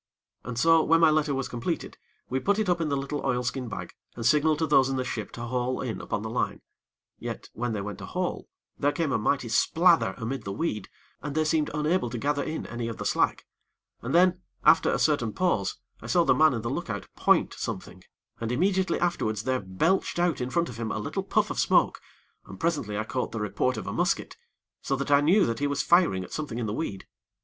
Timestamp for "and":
0.43-0.57, 4.15-4.25, 11.21-11.35, 14.01-14.15, 18.39-18.51, 22.47-22.59